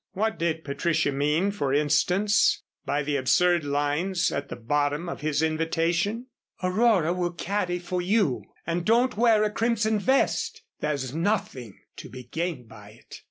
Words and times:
What 0.13 0.39
did 0.39 0.63
Patricia 0.63 1.11
mean, 1.11 1.51
for 1.51 1.71
instance, 1.71 2.63
by 2.87 3.03
the 3.03 3.17
absurd 3.17 3.63
lines 3.63 4.31
at 4.31 4.49
the 4.49 4.55
bottom 4.55 5.07
of 5.07 5.21
his 5.21 5.43
invitation? 5.43 6.25
"Aurora 6.63 7.13
will 7.13 7.33
caddy 7.33 7.77
for 7.77 8.01
you; 8.01 8.43
and 8.65 8.83
don't 8.83 9.15
wear 9.15 9.43
a 9.43 9.51
crimson 9.51 9.99
vest 9.99 10.63
there's 10.79 11.13
nothing 11.13 11.79
to 11.97 12.09
be 12.09 12.23
gained 12.23 12.67
by 12.67 12.93
it." 12.97 13.19